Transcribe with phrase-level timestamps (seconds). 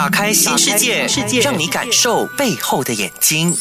[0.00, 1.06] 打开新世界，
[1.42, 3.54] 让你感受背后的眼睛。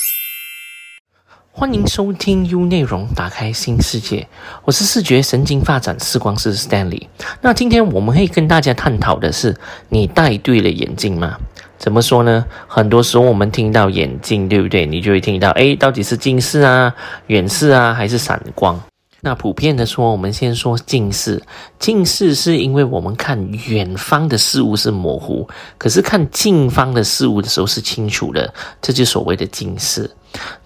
[1.51, 4.25] 欢迎收听 U 内容，打开新世界。
[4.64, 7.08] 我是视觉神经发展视光师 Stanley。
[7.42, 9.54] 那今天我们会跟大家探讨的是：
[9.89, 11.36] 你戴对了眼镜吗？
[11.78, 12.46] 怎么说呢？
[12.70, 14.86] 很多时候我们听到眼镜，对不对？
[14.86, 16.96] 你就会听到，诶，到底是近视啊、
[17.28, 18.82] 远视啊，还是散光？
[19.22, 21.42] 那普遍的说，我们先说近视。
[21.78, 23.38] 近视是因为我们看
[23.68, 25.48] 远方的事物是模糊，
[25.78, 30.10] 可是看近方的事物的时候是清楚的，这就所谓的近视。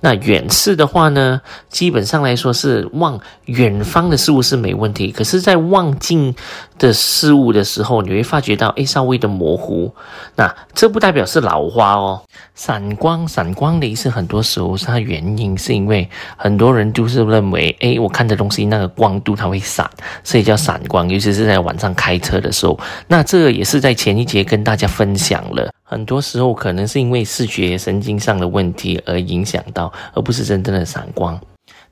[0.02, 6.36] 那远视的话呢，基本上来说是望远方的事物是没问题，可是，在望近
[6.77, 9.94] 的事物的时候，你会发觉到，哎，稍微的模糊。
[10.36, 12.22] 那这不代表是老花哦。
[12.55, 19.89] 散光，散光的意思，很多时候是它原因是因为很多人就是认为，哎，我看的东西那个光度它会闪，
[20.23, 21.09] 所以叫散光。
[21.09, 22.77] 尤其是在晚上开车的时候，
[23.08, 25.72] 那这个也是在前一节跟大家分享了。
[25.93, 31.39] 很多时候可能是因为视觉神经上的问题而影响到，而不是真正的散光。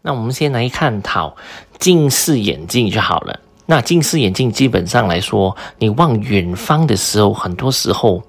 [0.02, 1.36] 那我们先来探讨
[1.78, 3.40] 近视眼镜就好了。
[3.68, 8.24] 那近视眼镜基本上来说，你望远方的时候，很多时候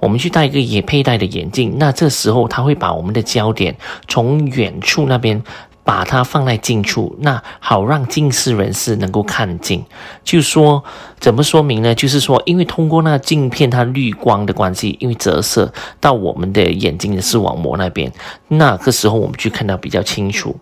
[0.00, 3.76] 我们去戴一个也佩戴的眼镜，那这时候它会把我们的焦点
[4.08, 5.44] 从远处那边。
[5.88, 9.82] 把它放在近处，那好让近视人士能够看近。
[10.22, 10.84] 就说
[11.18, 11.94] 怎么说明呢？
[11.94, 18.12] 就是说，因为通过那镜片它滤光的关系，因为折射到我们的眼睛的视网膜那边，
[18.48, 20.54] 那个时候我们去看到比较清楚。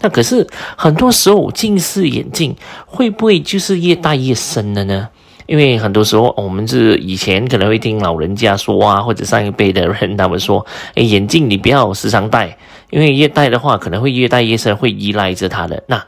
[0.00, 5.10] 那可是很多时候近视眼镜会不会就是越戴越深了呢？
[5.50, 12.56] 因为很多时候我们是以前可能会听老人家说啊，或者上一辈的人他们说， 哎眼镜你不要时常戴。
[12.90, 15.82] 因为越戴的话，可能会越戴越深，会依赖着它的。
[15.88, 16.04] 那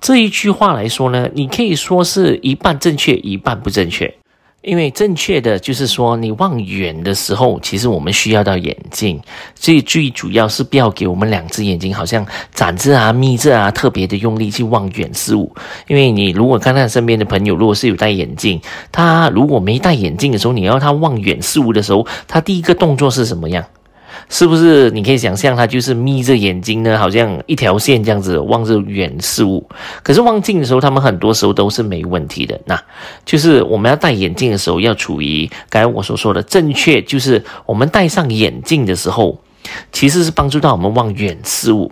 [0.00, 4.12] 这一句话来说呢，你可以说是一半正确，一半不正确。
[4.66, 9.22] 因为正确的就是说，你望远的时候，其实我们需要到眼镜，
[9.54, 15.54] 所以最主要是不要给我们两只眼睛好像展着啊、眯着啊，特别的用力去望远事物。
[15.86, 18.60] 因为你如果看看身边的朋友，如果是有戴眼镜，
[18.90, 23.64] 他如果没戴眼镜的时候，你要他望远事物的时候，他第一个动作是什么样？
[24.28, 29.64] 是不是你可以想象，他就是眯着眼睛呢，好像一条线这样子望着远事物。
[30.02, 32.60] 可是望近的时候，他们很多时候都是没问题的。
[32.64, 32.80] 那
[33.24, 39.38] 就是我们要戴眼镜的时候，要处于刚才我所说的正确，就是我们戴上眼镜的时候，
[39.92, 41.90] 其实是帮助到我们望远事物。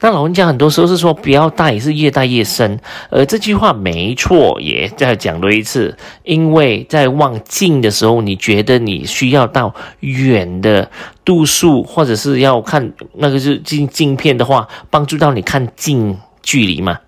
[0.00, 2.78] 那老人家很多时候是说不要戴，是越戴越深。
[3.10, 10.90] 而这句话没错，也再讲多一次，因为在望近的时候，你觉得你需要到远的
[11.24, 16.98] 度数，或者是要看那个是镜镜片的话，帮助到你看近距离嘛？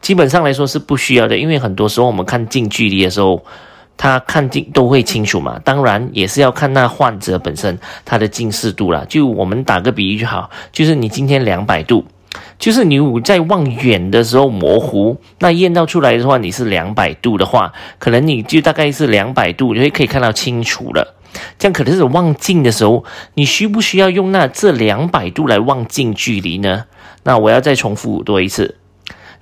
[0.00, 3.44] 基本上来说是不需要的，因为很多时候我们看近距离的时候。
[3.96, 9.04] 他看近都会清楚嘛，当然也是要看那患者本身他的近视度了。
[9.06, 12.04] 就我们打个比喻就好，就是你今天两百度，
[12.58, 21.14] 就是你在望远的时候模糊，那验到出来的话你是两百度的话，可能你就大概是两百度，就会可以看到清楚了。
[21.58, 23.04] 这样可能是望近的时候，
[23.34, 26.84] 你需不需要用那这两百度来望近距离呢？
[27.24, 28.76] 那我要再重复多一次。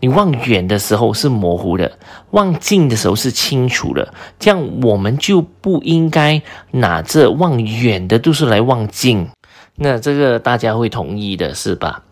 [0.04, 1.90] 你望远的时候是模糊的，
[2.32, 6.42] 望近的时候是清楚的，这样我们就不应该
[6.72, 9.26] 拿着望远的度数来望近。
[9.76, 12.02] 那这个大家会同意的是吧？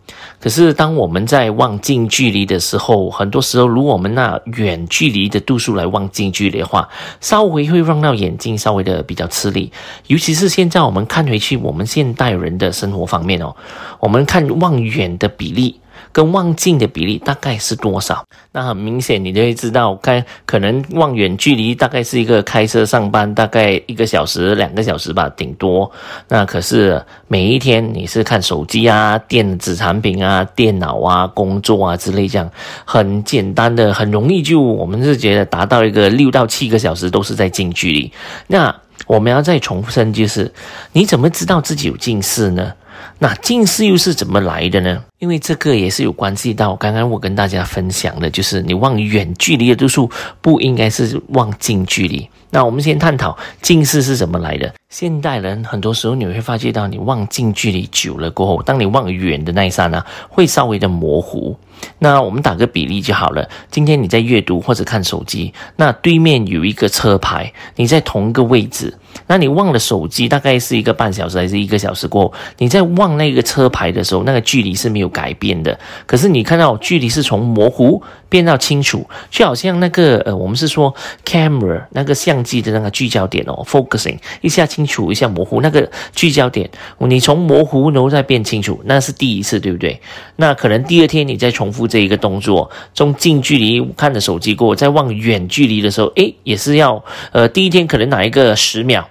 [0.41, 6.89] 可是当我们在望近距离的时候，很多时候如果我们那远距离的度数来望近距离的话，
[7.21, 9.71] 稍微会让到眼睛稍微的比较吃力。
[10.07, 13.55] 尤其是现在我们看回去，我们现代人的生活方面哦，
[14.01, 15.79] 我们看望远的比例。
[16.13, 18.25] 跟望近的比例大概是多少？
[18.53, 25.91] 那很明显，你就会知道，该可能望远距离大概是一个开车上班大概一个小时、两个小时吧，顶多。
[26.29, 32.51] 那可是每一天你是看手机啊、电子产品啊、电脑啊、工作啊之类这样，
[32.85, 38.13] 很简单的、很容易就我们是觉得达到一个六到七个小时都是在近距离。
[38.49, 38.75] 那
[39.07, 40.53] 我们要再重申，就是
[40.93, 42.73] 你怎么知道自己有近视呢？
[43.19, 45.03] 那近视又是怎么来的呢？
[45.23, 50.11] 因为这个也是有关系到刚刚我跟大家分享的，就是你望远距离的度数
[50.41, 52.29] 不应该是望近距离。
[52.51, 54.75] 那我们先探讨近视是怎么来的。
[54.91, 61.57] 现代人很多时候你会发觉到，你望近距离久了过后，当你望远的那一刹那，会稍微的模糊。
[61.99, 63.49] 那我们打个比例就好了。
[63.71, 68.93] 今天你在阅读或者看手机，那对面有一个车牌，你在同一个位置，
[69.27, 75.79] 那你望了手机大概是一个半小时还是一个小时过后，你在望那个车牌的时候，那个距离是没有改变的。
[76.07, 80.93] 可是你看到距离是从模糊变到清楚，就好像那个呃，我们是说
[81.25, 86.69] camera 那个相机的那个聚焦点哦，focusing 一下清楚，一下模糊，那个聚焦点，
[86.99, 90.01] 你从模糊然后再变清楚，那是第一次，对不对？
[90.37, 99.07] 那可能第二天你再重复这一个动作，从近距离看着手机过，再望远距离的时候，诶，也是要呃，第一天可能哪一个十秒。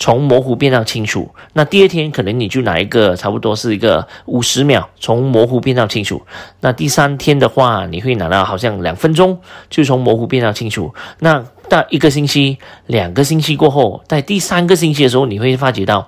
[0.00, 6.22] 从模糊变到清楚，那第二天可能你就拿一个差不多是一个五十秒，从模糊变到清楚。
[6.60, 9.38] 那第三天的话，你会拿到好像两分钟，
[9.68, 10.94] 就从模糊变到清楚。
[11.18, 12.58] 那到一个星期、
[12.88, 16.06] 两个星期过后，在第三个星期的时候，你会发觉到。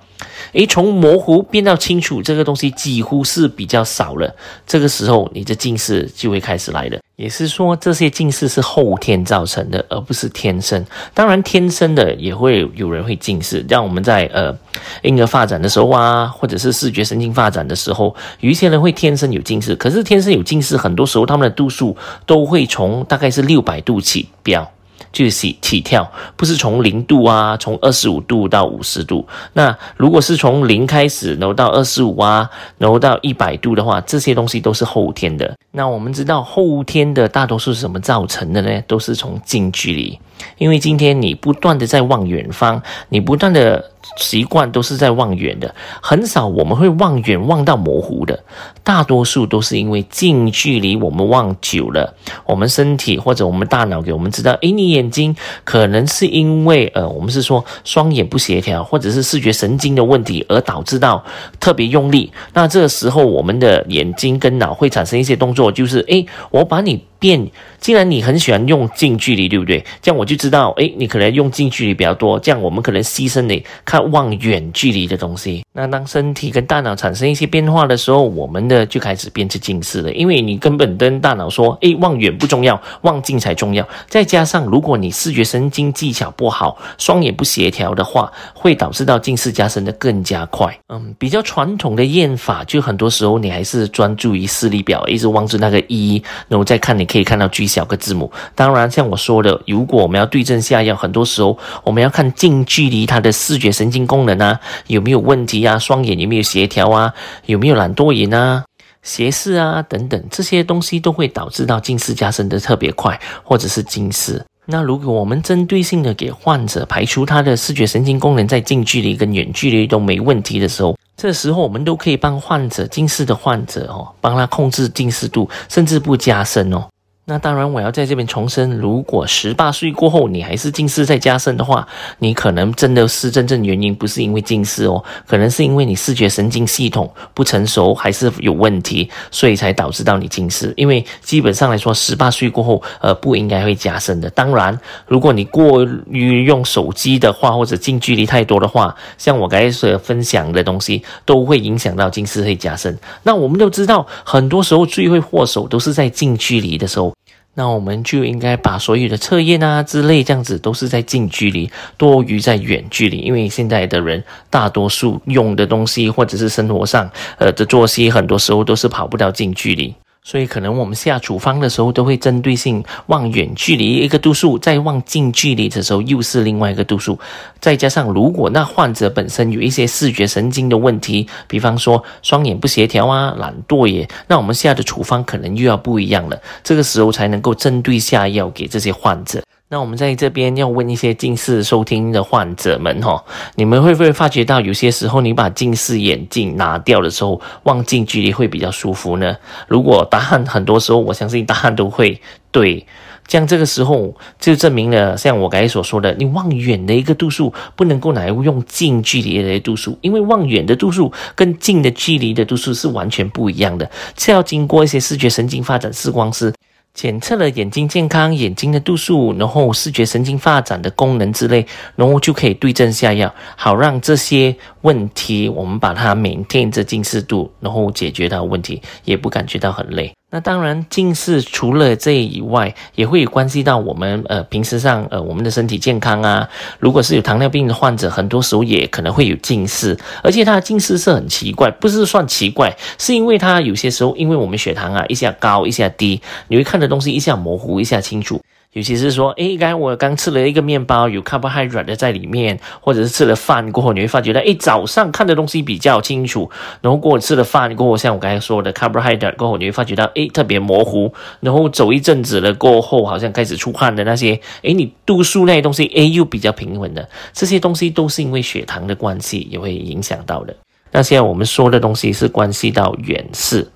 [0.51, 4.35] 诶，从模糊变到清楚，这个东西几乎是比较少了。
[4.67, 6.99] 这个时候，你的近视就会开始来了。
[7.15, 10.85] 也是说，这些近视是后天造成的，而不是天生。
[11.13, 13.65] 当然，天生的也会有人会近视。
[13.67, 14.55] 让我们在呃
[15.01, 19.75] 婴儿发展的时候啊，或者是视觉神经发展的时候，有一些人会天生有近视。
[19.75, 21.95] 可是，天生有近视，很多时候他们的度数
[22.25, 24.69] 都会从大概是六百度起标。
[25.13, 29.25] 就是起起跳，不是从零度啊，从二十五度到五十度。
[29.53, 32.49] 那如果是从零开始，然后到二十五啊，
[32.79, 35.55] 然后到一百度的话，这些东西都是后天的。
[35.71, 38.81] 那我们知道后天的大多数是什么造成的呢？
[38.87, 40.19] 都是从近距离。
[40.57, 48.43] 因为今天你不断的在望远方，你不断的习惯都是在望远的，很少我们会望远望到模糊的，
[48.83, 52.13] 大多数都是因为近距离我们望久了，
[52.45, 61.23] 我们身体或者我们大脑给我们知道，诶，你眼睛可能是因为呃，我们是说双眼不协调，或者是视觉神经的问题而导致到
[61.59, 67.03] 特别用力，那这个时候我们的眼睛跟脑会产生一些动作，就是诶，我把你。
[67.23, 67.49] 变，
[67.79, 69.81] 既然你很喜欢用近距离，对不对？
[70.01, 72.37] 这样我就知道，诶，你可能用近距离比较多。
[72.37, 75.63] 这样我们可能牺牲你看望远距离的东西。
[75.71, 80.11] 那当身体跟大脑产生一些变化的时候，我们的就开始变成近视了。
[80.11, 83.87] 因为你根本跟大脑说，诶，望远不重要，望近才重要。
[84.09, 90.77] 再加上如果你视觉神经技巧不好，双眼不协调的话，会导致到近视加深的更加快。
[90.89, 97.07] 嗯，比较传统的验法，就很多时候你还是专注于视力表，一直望着那个一，然后再看你。
[97.13, 98.31] 可以看到最小个字母。
[98.55, 107.13] 当然，像我说的，如果我们要对症下药，很多时候我们要看近距离它的视觉神经功能啊有没有问题啊，双眼有没有协调啊，
[107.45, 108.65] 有没有懒惰眼啊、
[109.03, 114.43] 斜视啊等等，这些东西都会导致到近视加深的特别快，或者是近视。
[114.65, 126.87] 那如果我们针对性的给患者排除他的视觉神经功能在近距离跟远距离都没问题的时候，这时候我们都可以帮患者近视的患者哦，帮他控制近视度，甚至不加深哦。
[127.25, 131.87] 那当然，我要在这边重申，如果十八岁过后你还是近视在加深的话，
[132.19, 140.73] 你可能真的是真正原因不是因为近视哦，可能是因为你视觉神经系统不成熟还是有问题，所以才导致到你近视。
[140.75, 144.29] 因为基本上来说，十八岁过后，呃，不应该会加深的。
[144.31, 144.77] 当然，
[145.07, 152.99] 如果你过于用手机的话，或者近距离太多的话，像我刚才所分享的东西，都会影响到近视会加深。
[153.23, 157.13] 那我们都知道，很多时候罪魁祸首都是在近距离的时候。
[157.55, 169.93] 那我们就应该把所有的测验啊之类这样子都是在近距离多于在远距离，因为现在的人大多数用的东西或者是生活上呃的作息，很多时候都是跑不到近距离。
[170.25, 177.19] 所以，可能我们下处方的时候，都会针对性望远距离一个度数，再望近距离的时候又是另外一个度数。
[177.59, 186.39] 再加上，如果那患者本身有一些视觉神经的问题，比方说双眼不协调啊、懒惰耶，那我们下的处方可能又要不一样了。
[186.63, 189.43] 这个时候才能够针对下药给这些患者。
[189.73, 193.23] 那我们在这边要问一些近视收听的患者们哈，
[193.55, 199.35] 你们会不会发觉到有些时候你把近视眼镜拿掉的时候，望近距离会比较舒服呢？
[199.67, 202.85] 如果答案很多时候，我相信答案都会对。
[203.27, 216.53] 像这个时候就证明了，像我刚才所说的，你望远的一个度数不能够来用近距离的度数，因为望远的度数跟近的距离的度数是完全不一样的，是要经过一些视觉神经发展视光师。
[216.93, 230.13] 检测了眼睛健康、眼睛的度数，然后视觉神经发展的功能之类，然后就可以对症下药，好让这些问题我们把它 maintain 这近视度，然后解决到问题，也不感觉到很累。
[230.29, 236.49] 那当然，近视除了这以外，也会关系到我们呃平时上呃我们的身体健康啊。
[236.79, 248.41] 如果是有糖尿病的患者，很多时候也可能会有近视，而且他的近视是很奇怪，不是算奇怪，是因为他有些时候因为我们血糖啊一下高一下低，你会看的东西一下模糊一下清楚。
[248.73, 256.49] 尤其是说，诶，刚才我刚吃了一个面包，有 carbohydrate 的在里面，或者是吃了饭过后，你会发觉到，诶，早上看的东西比较清楚，
[256.81, 270.55] 然后过后吃了饭过后，像我刚才说的 carbohydrate 过后，你会发觉到，诶，特别模糊，然后走一阵子了过后，好像开始出汗的那些，诶，你度数那些东西，诶，又比较平稳的，这些东西都是因为血糖的关系，也会影响到的。
[270.91, 273.67] 那现在我们说的东西是关系到远视。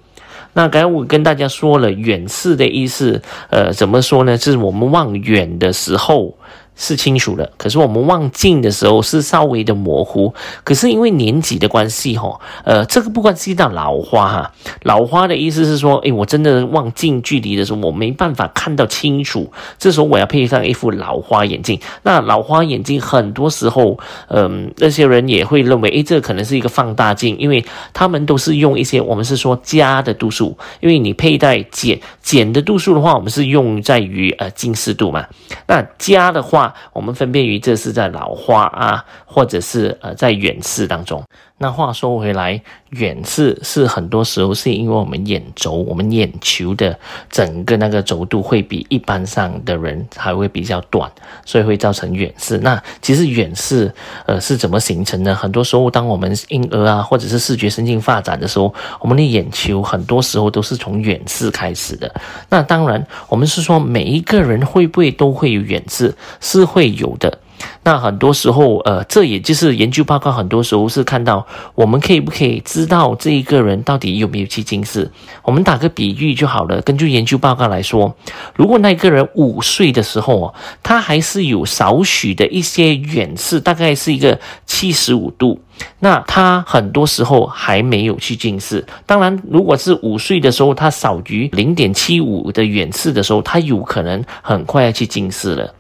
[0.54, 4.38] 那刚才我跟大家说了远视的意思，呃，怎么说呢？
[4.38, 6.38] 是我们望远的时候。
[6.78, 10.34] 是清楚的，可是我们望近的时候是稍微的模糊。
[10.64, 14.52] 可是因为年纪的关系，哈，呃，这个不关系到老花哈。
[14.84, 21.80] 老花的意思是说，诶，我真的望近距离的时候，我没办法看到清楚，这时候我要配上一副老花眼镜。
[22.04, 35.26] 那老花眼镜很多时候，嗯，那些人也会认为，诶，这可能是一个放大镜，因为他们都是用一些我们是说加的度数，因为你佩戴减减的度数的话，我们是用在于呃近视度嘛。
[35.66, 36.67] 那加的话。
[36.94, 41.24] 我们分辨于这是在老花啊，或者是呃在远视当中。
[41.60, 46.98] 那话说回来，远视是很多时候是因为我们眼轴、我们眼球的
[47.32, 51.12] 整个那个轴度会比一般上的人还会比较短，
[51.46, 52.60] 所以会造成远视。
[52.60, 53.92] 那其实远视
[54.28, 55.34] 呃是怎么形成呢？
[55.34, 62.14] 很多时候，当我们婴儿啊，或者是视觉神经发展的时候，我们的眼球很多时候都是从远视开始的。
[62.50, 67.40] 那当然，我们是说每一个人会不会都会有远视，是会有的。
[67.84, 75.10] 那很多时候，呃，这也就是研究报告，很多时候是看到我们可以不可以知道这一个人到底有没有去近视？
[75.44, 76.82] 我们打个比喻就好了。
[76.82, 78.16] 根据研究报告来说，
[78.56, 85.60] 如果那个人五岁的时候，他还是有少许的一些远视，大概是一个七十五度，
[86.00, 88.86] 那他很多时候还没有去近视。
[89.06, 95.74] 当然，如果是五岁的时候，他少于零点七五的远视的时候，他有可能很快要去近视了。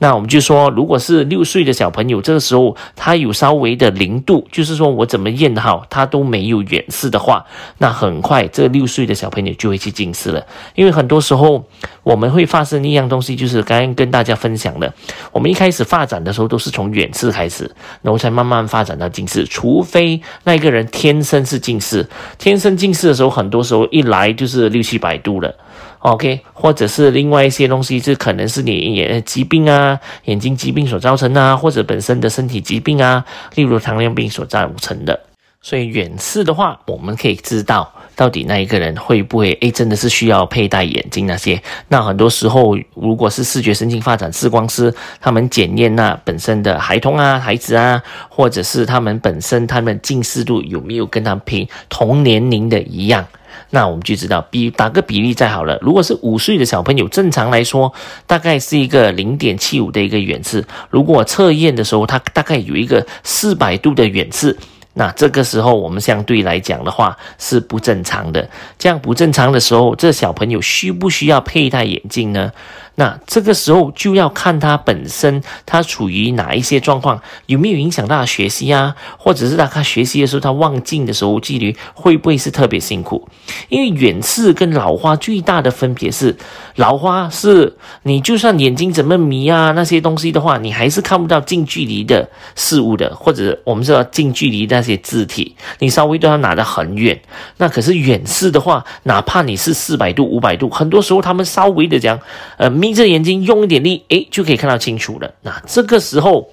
[0.00, 7.44] 那我们就说，如果是六岁的小朋友，这个时候他有稍微的零度，就是说我怎么验好，他都没有远视的话，
[7.78, 10.46] 那很快这六岁的小朋友就会去近视了。
[10.74, 11.64] 因为很多时候
[12.04, 14.92] 我们会发生一样东西，就是刚刚跟大家分享的，
[15.32, 17.70] 我们一开始发展的时候都是从远视开始，
[18.02, 19.44] 然后才慢慢发展到近视。
[19.46, 25.52] 除非那个人天生是近视，天生近视的时候，很多时候一来就是六七百度了。
[26.00, 33.24] OK，或者是另外一些东西，这可能是你眼疾病啊，眼睛疾病所造成啊，或者本身的身体疾病啊，
[33.54, 35.27] 例如糖尿病所造成的。
[35.60, 41.60] 所以远视的话，我们可以知道到底那一个人会不会诶，真的是需要佩戴眼镜那些。
[41.88, 53.26] 那很多时候，如果是视觉神经发展视光师，他们检验那本身的孩童啊、孩子啊，或者是他们本身他们近视度有没有跟他平同年龄的一样。
[53.70, 55.76] 那我们就知道，比打个比例再好了。
[55.82, 57.92] 如果是五岁的小朋友，正常来说，
[58.26, 60.64] 大概是一个零点七五的一个远视。
[60.88, 64.56] 如果测验的时候，他大概有一个四百度的远视。
[64.98, 68.50] 那这个时候，我们相对来讲的话是不正常的。
[68.76, 72.50] 这样不正常的时候，这小朋友需不需要佩戴眼镜呢？
[72.98, 78.96] 那这个时候就要看他本身他处于哪一些状况，有没有影响到学习啊？
[79.16, 83.28] 或者是他他学习的时候，他望镜的时候，距离会不会是特别辛苦？
[83.68, 86.36] 因为远视跟老花最大的分别是，
[86.74, 97.16] 老花是你就算眼睛怎么迷啊那些东西的话，你还是看不到近距离的事物的，或者我们知道近距离那些字体，你稍微都要拿得很远。
[97.58, 102.18] 那可是远视的话，哪怕你是四百度、五百度，很多时候他们稍微的讲，
[102.56, 105.34] 呃，眯着眼睛用一点力，诶，就可以看到清楚了。
[105.42, 106.50] 那这个时候。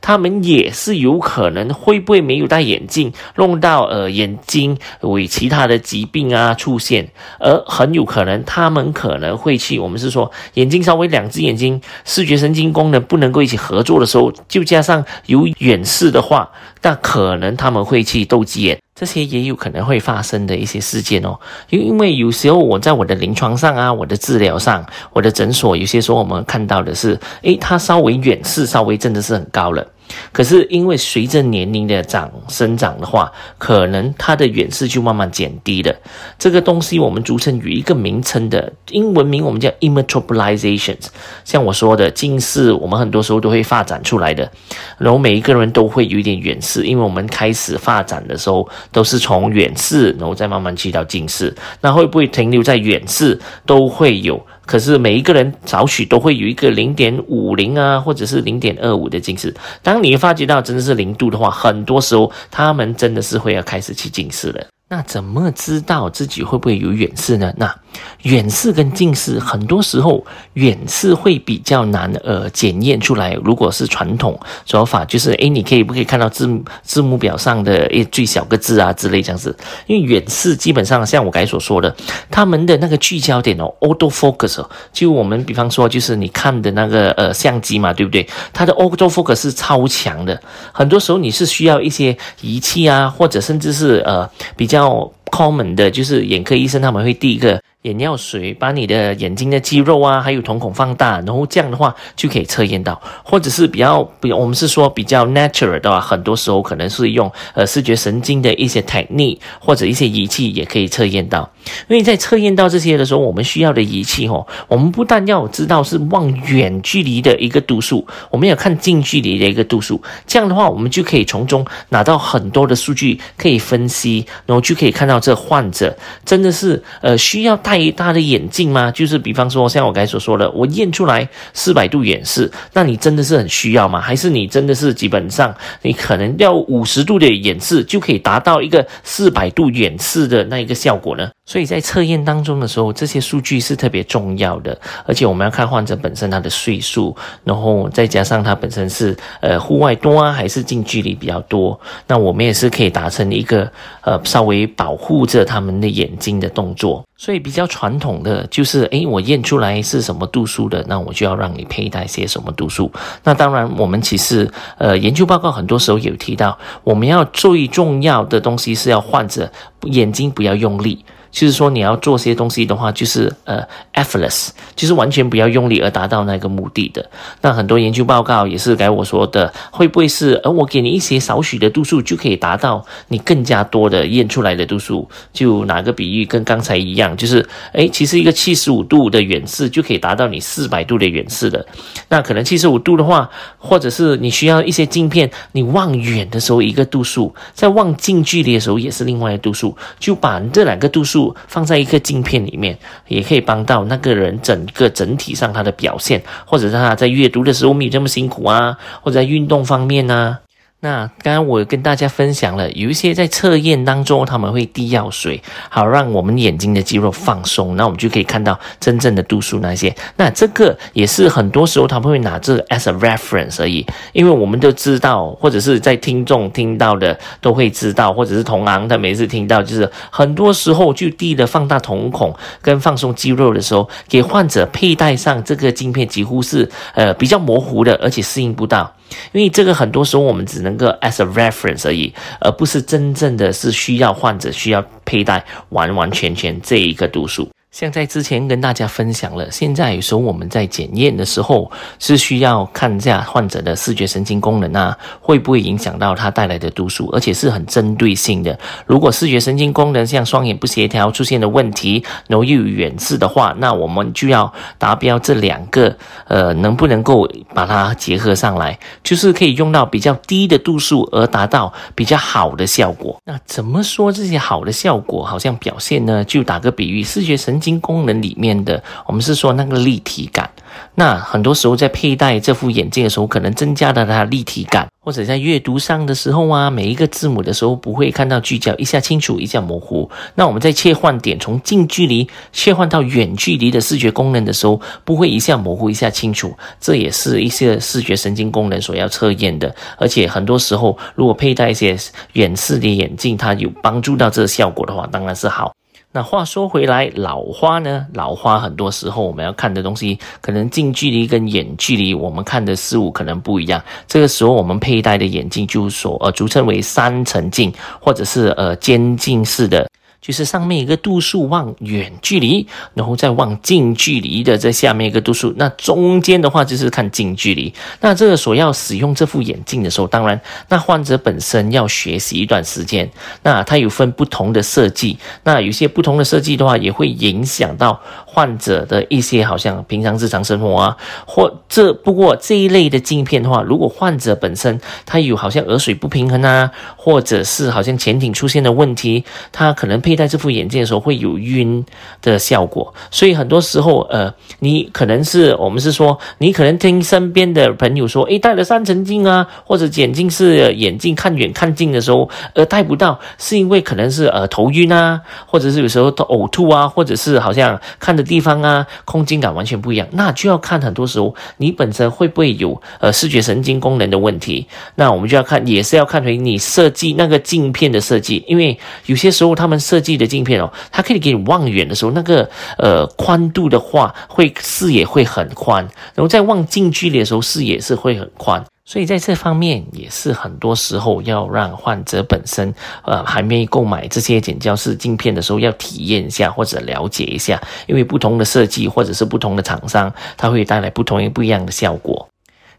[0.00, 7.08] 他们也是有可能会不会没有戴眼镜，弄到呃眼睛为其他的疾病啊出现，
[7.40, 16.48] 而很有可能他们可能会去，我们是说眼睛稍微两只眼睛视觉神经功能不能够一起合作的时候，就加上有远视的话，
[16.80, 18.78] 但可能他们会去斗鸡眼。
[18.94, 21.38] 这些也有可能会发生的一些事件哦，
[21.70, 29.86] 因因为有时候我在我的临床上啊，我的治疗上，我的诊所有些时候我们看到的是，诶，他稍微远视稍微真的是很高了。
[30.32, 35.94] 可是因为随着年龄的长生长的话，可能它的远视就慢慢减低了。
[36.38, 41.06] 这个东西我们俗称有一个名称的英文名，我们叫 immetropolizations。
[41.44, 44.50] 像我说的近视，我们很多时候都会发展出来的。
[44.96, 51.54] 然后每一个人都会有一点远视，因为我们开始发展的时候都是从远视，然后再慢慢去到近视。
[51.80, 53.38] 那会不会停留在远视？
[53.66, 54.40] 都会有。
[54.68, 59.54] 可是每一个人少许都会有一个零点五零啊，或者是零点二五的近视。
[59.82, 64.66] 当你发觉到真的是零度的话，很多时候他们真的是会要开始去近视了。
[64.90, 67.52] 那怎么知道自己会不会有远视呢？
[67.58, 67.74] 那
[68.22, 73.34] 远视跟近视，很多时候远视会比较难呃检验出来。
[73.44, 76.48] 如果是传统手法，就是诶，你可以不可以看到字
[76.82, 79.54] 字幕表上的诶最小个字啊之类这样子？
[79.86, 81.94] 因为远视基本上像我刚才所说的，
[82.30, 88.26] 他们的那个聚焦点哦，auto focus 哦，就我们比方说就是你看的那个呃相机嘛，对不对？
[88.54, 90.40] 它的 auto focus 是超强的，
[90.72, 94.26] 很多时候你是需要一些仪器啊，或者甚至是呃
[94.56, 94.77] 比较。
[94.78, 97.60] 较 common 的，就是眼科医生他们会第一个。
[97.82, 111.48] 眼药水把你的眼睛的肌肉啊，还有瞳孔放大，然后这样的话就可以测验到，或者是比较比我们是说比较 natural 的话，很多时候可能是用呃视觉神经的一些 technique 或者一些仪器也可以测验到。
[111.86, 120.02] 因为在测验到这些的时候，我们需要的仪器哦，我们不但要知道是望远距离的一个度数，我们要看近距离的一个度数。
[120.26, 127.92] 这样的话，我们就可以从中拿到很多的数据，可以分析，然后就可以看到这患者真的是呃需要诶。
[127.98, 128.92] 大的眼镜吗？
[128.92, 134.00] 就是比方说，像我刚才所说的，我验出来四百度远视，那你真的是很需要吗？
[134.00, 141.28] 还是你真的是基本上你可能要五十度的远视就可以达到一个四百度远视的那一个效果呢？
[141.48, 153.66] 所以在测验当中的时候，这些数据是特别重要的，而且我们要看患者本身他的岁数，然后再加上他本身是呃户外多啊，还是近距离比较多，那我们也是可以达成一个
[154.02, 157.02] 呃稍微保护着他们的眼睛的动作。
[157.16, 162.92] 所以比较传统的就是，诶，我验出来是什么度数的，那我就要让你佩戴些什么度数。
[163.24, 169.50] 那当然，我们其实呃研究报告很多时候有提到，我们要最重要的东西是要患者
[169.84, 171.02] 眼睛不要用力。
[171.38, 173.62] 就是说，你要做些东西的话，就是呃
[173.94, 177.08] ，effortless，就是完全不要用力而达到那个目的的。
[177.42, 185.08] 那很多研究报告也是该我说的，会不会是，而我给你一些少许的度数，就可以达到你更加多的验出来的度数？
[185.32, 191.64] 就拿个比喻，跟刚才一样，就是诶，其实一个七十五度的远视就可以达到你四百度的远视的。
[192.08, 201.27] 那可能七十五度的话，或者是你需要一些镜片，你望远的时候一个度数，在望近距离的时候也是另外一个度数，就把这两个度数。
[201.46, 210.38] 放在一个镜片里面，也可以帮到那个人整个整体上他的表现，或者是他在阅读的时候没有这么辛苦啊，或者在运动方面呢。
[210.80, 219.92] 那刚刚我跟大家分享了，有一些在测验当中他们会滴药水，好让我们眼睛的肌肉放松，那我们就可以看到真正的度数那些。
[220.14, 238.94] 那这个也是很多时候他们会拿这个 as a reference 而已，因为我们都知道，或者是在听众听到的都会知道，或者是同行他每次听到，就是很多时候就滴的放大瞳孔跟放松肌肉的时候，给患者佩戴上这个镜片几乎是呃比较模糊的，而且适应不到。
[239.32, 247.48] 因为这个很多时候我们只能够 as a reference 而已，而不是真正的是需要患者需要佩戴完完全全这一个度数。
[247.70, 258.58] 像在之前跟大家分享了，现在有时候我们在检验的时候是需要看一下患者的视觉神经功能啊，会不会影响到他带来的度数，而且是很针对性的。
[258.86, 265.94] 如果视觉神经功能像双眼不协调出现的问题，然后又有远视的话，那我们就要达标这两个，
[266.26, 273.20] 呃，能不能够把它结合上来，就是可以用到比较低的度数而达到比较好的效果。
[273.26, 276.24] 那怎么说这些好的效果好像表现呢？
[276.24, 280.48] 就打个比喻，视觉神神经功能里面的，我们是说那个立体感。
[280.94, 290.08] 那很多时候在佩戴这副眼镜的时候，可能增加了它立体感，或者在阅读上的时候啊，每一个字母的时候不会看到聚焦，一下清楚，一下模糊。
[290.36, 296.54] 那我们在切换点从近距离切换到远距离的视觉功能的时候，不会一下模糊，一下清楚。
[296.78, 299.74] 这也是一些视觉神经功能所要测验的。
[299.96, 301.96] 而且很多时候，如果佩戴一些
[302.34, 305.72] 远视的眼镜，它有帮助到这个效果的话，当然是好。
[306.10, 308.06] 那话说回来，老花呢？
[308.14, 313.82] 老花很多时候我们要看的东西，可能近距离跟远距离我们看的事物可能不一样。
[314.06, 319.86] 这个时候我们佩戴的眼镜就所呃俗称为三层镜，或者是呃渐进式的。
[320.28, 327.72] 就是上面一个度数望远距离，然后再望近距离的这下面一个度数，那中间的话就是看近距离。
[328.02, 330.38] 那这个所要使用这副眼镜的时候，当然
[330.68, 333.10] 那患者本身要学习一段时间。
[333.42, 337.98] 那它有分不同的设计，那有些不同的设计的话，也会影响到。
[338.38, 340.96] 患者的一些好像平常日常生活啊，
[341.26, 351.84] 或这不过这一类的镜片的话，如果患者本身他有好像耳水不平衡啊，或者是好像前庭出现的问题，他可能佩戴这副眼镜的时候会有晕
[352.22, 352.94] 的效果。
[353.10, 385.82] 所以很多时候，呃，你可能是我们是说，你可能听身边的朋友说，诶，戴了三层镜啊，或者眼镜是眼镜看远看近的时候，呃，戴不到，是因为可能是呃头晕啊，或者是有时候呕吐啊，或者是好像看的地方啊，空间感完全不一样，那就要看很多时候你本身会不会有呃视觉神经功能的问题，那我们就要看，也是要看回你设计那个镜片的设计，因为有些时候他们设计的镜片哦，它可以给你望远的时候，那个呃宽度的话，会视野会很宽，
[386.14, 388.62] 然后在望近距离的时候，视野是会很宽。
[388.88, 392.74] 所以在这方面也是很多时候要让患者本身，
[393.04, 402.26] 呃，还没购买这些减焦式镜片的时候，要体验一下或者了解一下，因为不同的设计或者是不同的厂商，它会带来不同不一样的效果。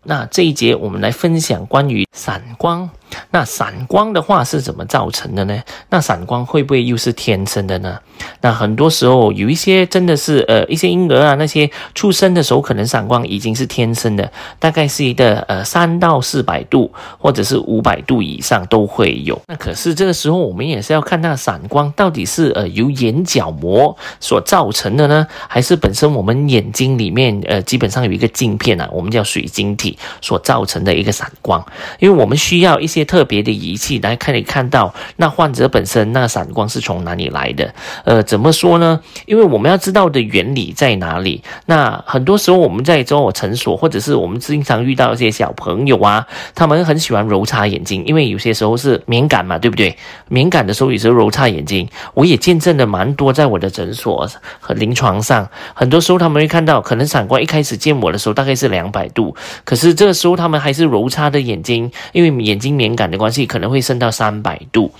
[0.01, 2.89] 那这一节我们来分享关于散光。
[3.31, 5.61] 那散光的话是怎么造成的呢？
[5.89, 7.99] 那散光会不会又是天生的呢？
[8.41, 19.39] 那很多时候有一些真的是呃一些婴儿啊，那些出生的时候可能散光已经是天生的，大概是一个呃三到四百度或者是五百度以上都会有。
[19.47, 31.65] 那可是这个时候我们也是要看那散光到底是呃由眼角膜所造成的呢，还是本身我们眼睛里面呃基本上有一个镜片啊，我们叫水晶体所造成的一个散光，
[31.99, 32.98] 因为我们需要一些。
[32.99, 37.73] 些特别的仪器来看，你看到那患者本身那闪光是从哪里来的？
[38.03, 38.99] 呃，怎么说呢？
[39.25, 41.41] 因为我们要知道的原理在哪里。
[41.65, 49.95] 那很多时候我们在做诊所，或者是我们经常遇到一些小朋友啊，他们很喜欢揉擦眼睛，因为有些时候是敏感嘛，对不对？
[50.27, 59.33] 敏感的时候也是揉擦眼睛，我也见证了蛮多，在我的诊所和临床上，很多时候他们会看到，可能闪光一开始见我的时候大概是两百度，
[59.63, 62.88] 可是这个时候他们还是揉擦的眼睛，因为眼睛敏。
[62.89, 64.91] 敏感的关系可能会升到三百度，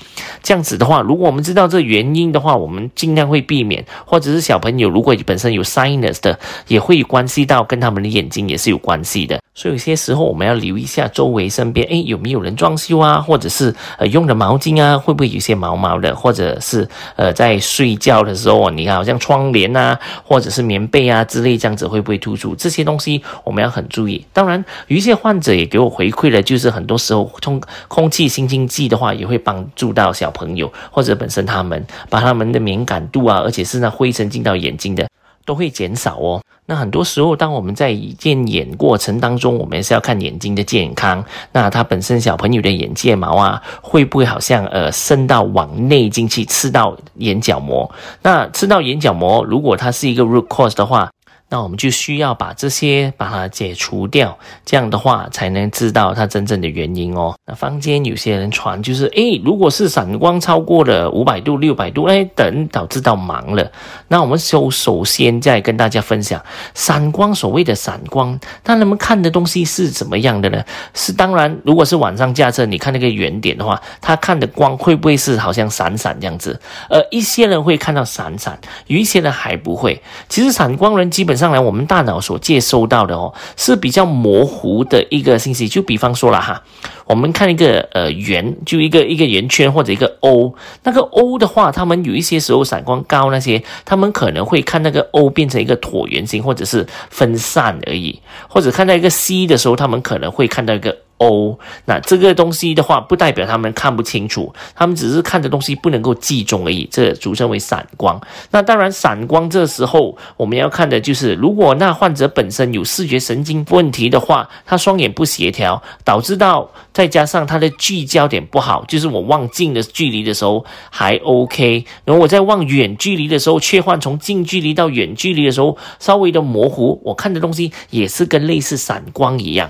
[0.44, 9.40] 这样子的话，如果我们知道这原因的话，我们尽量会避免，或者是小朋友如果本身有 sinus 的，也会关系到跟他们的眼睛也是有关系的。
[9.56, 22.56] 所以有些时候我们要留意一下周围身边，哎，有没有人装修啊，或者是呃用的毛巾啊，会不会有些毛毛的，或者是呃在睡觉的时候，你看好像窗帘啊，或者是棉被啊之类这样子会不会突出？
[22.56, 24.24] 这些东西我们要很注意。
[24.32, 35.08] 当然，有一些患者也给我回馈了，就是很多时候从空气清新剂的话，也会帮助到小朋友或者本身他们把他们的敏感度啊，而且是那灰尘进到眼睛的。
[35.46, 36.40] 都会减少哦。
[36.68, 41.26] 那很多时候，当我们在验眼过程当中，我们是要看眼睛的健康。
[41.52, 47.90] 那他本身小朋友的眼睫毛啊，会不会好像呃伸到往内进去，刺到眼角膜？
[48.22, 51.10] 那刺到眼角膜，如果它是一个 root cause 的话。
[51.52, 57.36] 那我们就需要把这些把它解除掉，这样的话才能知道它真正的原因哦。
[57.48, 63.72] 那坊间有些人传就是，诶，如果是闪光超过了五百度、六百度，诶，等导致到盲了。
[64.10, 66.40] 那我们首首先再跟大家分享，
[66.76, 70.64] 闪光所谓的闪光，那人们看的东西是怎么样的呢？
[70.94, 76.62] 是当然，如果是晚上驾车，你看那个圆点的话，他看的光会不会是好像闪闪这样子？
[76.92, 80.00] 呃，一些人会看到闪闪，有一些人还不会。
[80.28, 81.39] 其实闪光人基本。
[81.40, 85.68] 上来，我们大脑所接收到的哦，是比较模糊的一个信息。
[85.68, 86.62] 就比方说了哈，
[87.06, 100.98] 我们看一个呃圆，就一个一个圆圈或者一个 O，那个 O 的话，他们有一些时候闪光高那些，他们可能会看那个 O 变成一个椭圆形或者是分散而已，或者看到一个 C 的时候，他们可能会看到一个。
[101.20, 108.20] O，那这个东西的话，不代表他们看不清楚，他们只是看的东西不能够集中而已，这组成为散光。
[108.52, 129.70] 那当然，散光这时候我们要看的就是，如果那患者本身有视觉神经问题的话，他双眼不协调，导致到再加上他的聚焦点不好，就是我望近的距离的时候还 OK，然后我在望远距离的时候，切换从近距离到远距离的时候稍微的模糊，我看的东西也是跟类似散光一样。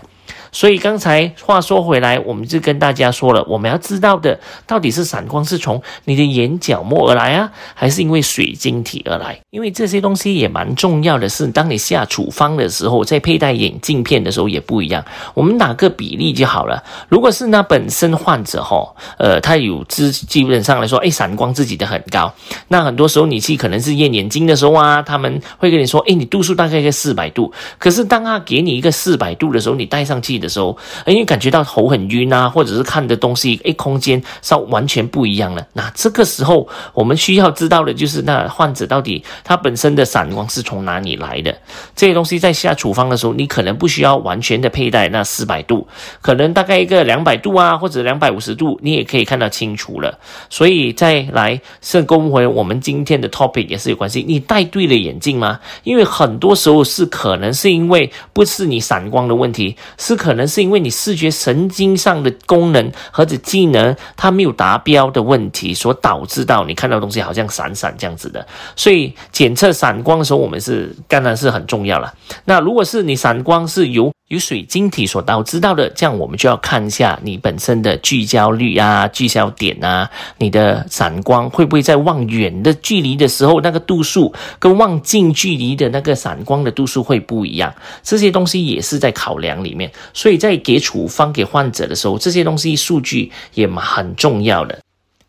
[0.51, 9.39] 所以刚才话说回来，我们就跟大家说了，我们要知道的到底是闪光是从你的眼角膜而来啊，还是因为水晶体而来？
[9.51, 15.03] 因为这些东西也蛮重要的是，当你下处方的时候，在佩戴眼镜片的时候也不一样。
[15.35, 16.83] 我们打个比例就好了。
[17.09, 22.33] 如果是那本身患者哈，呃，他有基基本上来说，哎，闪光自己的很高，
[22.69, 27.53] 那很多时候你去可能是验眼睛的时候啊，他们会跟你说，哎，你度数大概在四百度。
[27.77, 30.38] 可是当他给你一个四百度的时候，你戴上去。
[30.39, 35.65] 的时候，因为感觉到头很晕啊，或者是看的东西诶空间稍完全不一样了。
[35.73, 41.55] 那这个时候我们需要知道的就是，那患者到底他本身的散光是从哪里来的？
[41.95, 45.87] 这些东西在下处方的时候，你可能不需要完全的佩戴那四百度，
[46.21, 50.17] 可能大概一个两百度啊，或者两百五十度，你也可以看到清楚了。
[50.49, 54.23] 所以再来是跟回我们今天的 topic 也是有关系。
[54.27, 55.59] 你戴对了眼镜吗？
[55.83, 68.45] 因为很多时候是可能是因为不是你散光的问题，是可可能是因为你视觉神经上的功能或者技能它没有达标的问题，所导致到你看到东西好像闪闪这样子的。
[68.75, 72.13] 所以检测闪光的时候，我们是当然是很重要了。
[72.45, 87.73] 那如果是你闪光是由由水晶体所导致到的，这样我们就要看一下你本身的聚焦率啊、聚焦点啊，你的散光会不会在望远的距离的时候，那个度数跟望近距离的那个散光的度数会不一样？
[88.03, 94.77] 这些东西也是在考量里面，所以在给处方给患者的时候，这些东西数据也很重要的。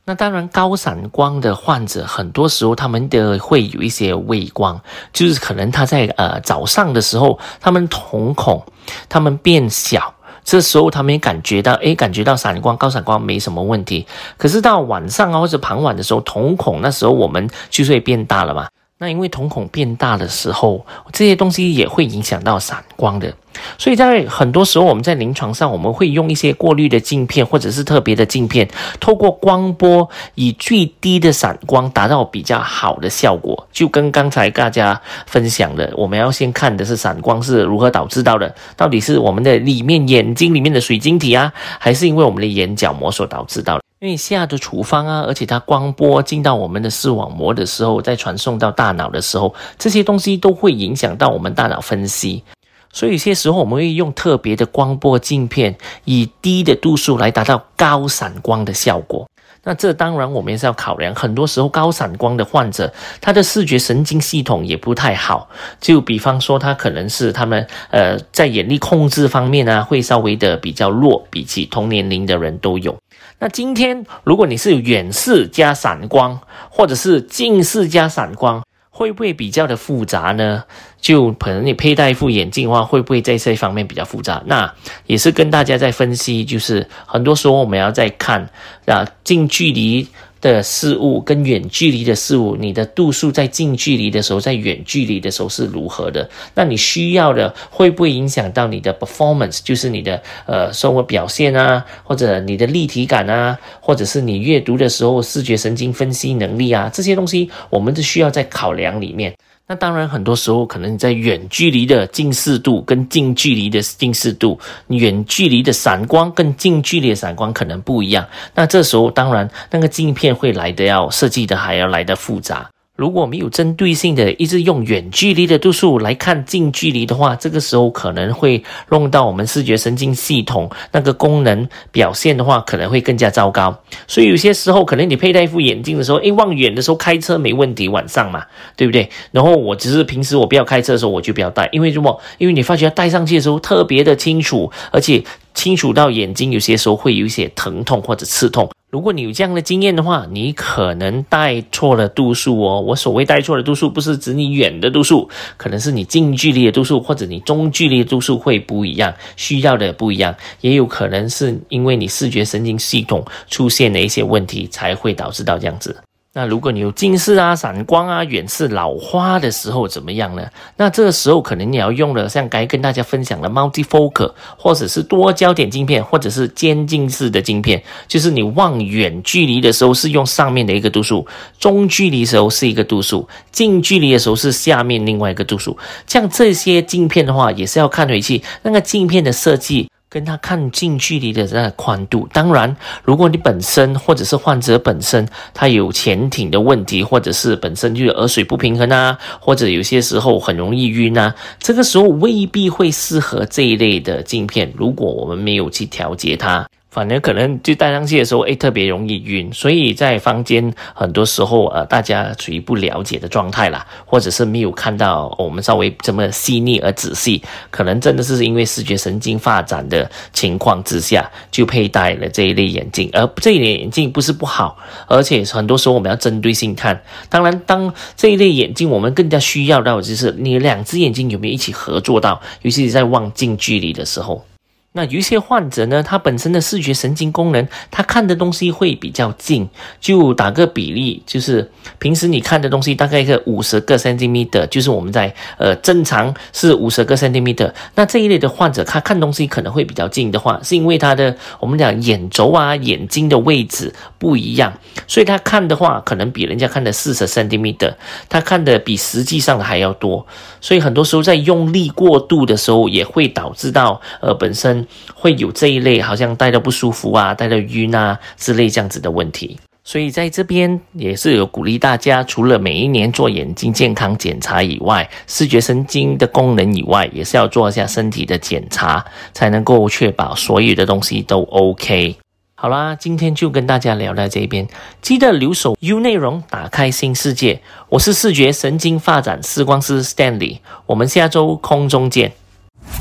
[0.05, 4.79] 那当然，高散光的患者很多时候他们的会有一些畏光，
[5.13, 8.63] 就是可能他在呃早上的时候，他们瞳孔
[9.09, 14.07] 他们变小，这时候他们也感觉到诶，感觉到散光高散光没什么问题。
[14.37, 18.69] 可是到晚上啊或者傍晚的时候，瞳孔那时候我们就是会变大了嘛。
[19.03, 23.35] 那因为瞳孔变大的时候，这些东西也会影响到散光的。
[23.79, 28.69] 所以在很多时候，我们在临床上，我们会用一些过滤的镜片，或者是特别的镜片，
[29.01, 33.67] 透过光波以最低的散光达到比较好的效果。
[33.73, 43.83] 就跟刚才大家分享的，我们要先看的是散光是如何导致到的，到底是我们的里面眼睛里面的水晶体啊，还是因为我们的眼角膜所导致到的？
[44.01, 52.43] 因为下的处方啊，而且它光波进到我们的视网膜的时候，再传送到大脑的时候，这些东西都会影响到我们大脑分析。
[52.91, 59.29] 所以有些时候我们会用特别的光波镜片，以低的度数来达到高散光的效果。
[59.63, 65.47] 那这当然我们也是要考量，很多时候高散光的患者，他的视觉神经系统也不太好。
[65.79, 72.97] 就比方说，他可能是他们呃在眼力控制方面呢，会稍微的比较弱，比起同年龄的人都有。
[73.41, 78.63] 那今天如果你是远视加散光，或者是近视加散光。
[78.93, 80.63] 会不会比较的复杂呢？
[81.01, 84.43] 就可能你佩戴一副眼镜的话，会不会在这方面比较复杂？
[84.45, 84.71] 那
[85.07, 88.51] 也是跟大家在分析，就是很多时候我们要在看
[88.85, 90.07] 啊近距离。
[90.41, 96.29] 的事物跟远距离的事物，你的度数在近距离的时候，在远距离的时候是如何的？
[96.55, 109.35] 那你需要的会不会影响到你的 performance，就是你的呃生活表现啊，或者你的立体感啊，或者是你阅读的时候视觉神经分析能力啊，这些东西我们都需要在考量里面。
[109.71, 118.27] 那当然，很多时候可能你在远距离的近视度跟近距离的近视度，远距离的散光跟近距离的散光可能不一样。
[118.53, 122.69] 那这时候当然，那个镜片会来的要设计的还要来的复杂。
[123.01, 133.75] 如果没有针对性的一直用远距离的度数来看近距离的话，这个时候可能会弄到我们视觉神经系统那个功能表现的话，可能会更加糟糕。
[134.07, 138.45] 所以有些时候可能你佩戴一副眼镜的时候，诶，望远的时候开车没问题，晚上嘛，
[138.77, 139.09] 对不对？
[139.33, 142.21] 然后我只是平时我不要开车的时候，我就不要戴，因为什么？
[142.37, 148.71] 因为你发觉戴上去的时候特别的清楚，而且清楚到眼睛有些时候会有一些疼痛或者刺痛。
[148.91, 152.81] 如果你有这样的经验的话，你可能带错了度数哦。
[152.81, 165.97] 我所谓带错了度数，不是指你远的度数，可能是你近距离的度数，或者你中距离的度数会不一样，需要的不一样，也有可能是因为你视觉神经系统出现了一些问题，才会导致到这样子。
[166.33, 170.47] 那如果你有近视啊、散光啊、远视、老花的时候怎么样呢？
[170.77, 181.27] 那这个时候可能你要用的，像该跟大家分享的 multifocal，或者是多焦点镜片，或者是渐进式的镜片，就是你望远距离的时候是用上面的一个度数，
[181.59, 185.77] 中距离时候是一个度数，近距离的时候是下面另外一个度数。
[186.07, 189.91] 像这些镜片的话，也是要看回去那个镜片的设计。
[190.11, 204.73] 跟他看近距离的那个宽度，当然，如果你本身或者是患者本身他有潜艇的问题，或者是本身就有耳水不平衡啊，或者有些时候很容易晕啊，这个时候未必会适合这一类的镜片。
[204.77, 206.69] 如果我们没有去调节它。
[206.91, 223.09] 反而可能就戴上去的时候，哎，特别容易晕，所以在坊间很多时候，呃，大家处于不了解的状态啦，或者是没有看到我们稍微这么细腻而仔细，可能真的是因为视觉神经发展的情况之下，就佩戴了这一类眼镜。
[223.13, 224.77] 而这一类眼镜不是不好，
[225.07, 227.01] 而且很多时候我们要针对性看。
[227.29, 234.45] 当然，当这一类眼镜，我们更加需要到就是你两只眼睛有没有一起合作到，尤其是在望近距离的时候。
[234.93, 239.69] 那有一些患者呢，他本身的视觉神经功能，他看的东西会比较近。
[240.01, 247.73] 就打个比例，就是平时你看的东西大概一个五十个 centimeter，就是我们在呃正常是五十个 centimeter。
[247.95, 254.73] 那这一类的患者，他看东西可能会比较近的话，是因为他的我们讲眼轴啊、眼睛的位置不一样，
[255.07, 257.95] 所以他看的话，可能比人家看的四十 centimeter，
[258.29, 260.27] 他看的比实际上还要多。
[260.61, 264.80] 所以很多时候在用力过度的时候，也会导致到呃本身。
[265.15, 282.17] 会有这一类好像戴的不舒服啊，戴的晕啊之类这样子的问题，所以在这边也是有鼓励大家，除了每一年做眼睛健康检查以外，视觉神经的功能以外，也是要做一下身体的检查，才能够确保所有的东西都 OK。
[282.55, 284.69] 好啦，今天就跟大家聊到这边，
[285.01, 287.63] 记得留守 U 内容，打开新世界。
[287.89, 292.33] 我是视觉神经发展视光师 Stanley，我们下周空中见。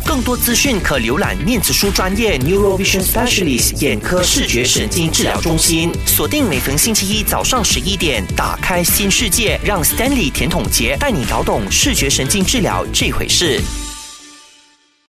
[0.05, 5.91] 更多资讯可浏览念子书专业 Neurovision Specialist 眼科视觉神经治疗中心。
[6.05, 13.61] 锁定每逢星期一早上十一点，打开新世界，让 Stanley 甜筒杰带你搞懂视觉神经治疗这回事。